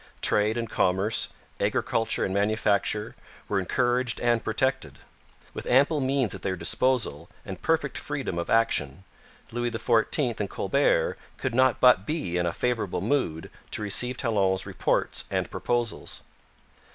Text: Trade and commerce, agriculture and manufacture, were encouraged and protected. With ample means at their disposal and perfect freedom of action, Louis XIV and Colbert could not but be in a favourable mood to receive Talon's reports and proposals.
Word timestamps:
Trade 0.23 0.57
and 0.57 0.67
commerce, 0.67 1.27
agriculture 1.59 2.25
and 2.25 2.33
manufacture, 2.33 3.15
were 3.47 3.59
encouraged 3.59 4.19
and 4.19 4.43
protected. 4.43 4.97
With 5.53 5.67
ample 5.67 6.01
means 6.01 6.33
at 6.33 6.41
their 6.41 6.55
disposal 6.55 7.29
and 7.45 7.61
perfect 7.61 7.99
freedom 7.99 8.39
of 8.39 8.49
action, 8.49 9.03
Louis 9.51 9.69
XIV 9.69 10.39
and 10.39 10.49
Colbert 10.49 11.19
could 11.37 11.53
not 11.53 11.79
but 11.79 12.07
be 12.07 12.35
in 12.35 12.47
a 12.47 12.51
favourable 12.51 13.01
mood 13.01 13.51
to 13.69 13.83
receive 13.83 14.17
Talon's 14.17 14.65
reports 14.65 15.25
and 15.29 15.51
proposals. 15.51 16.21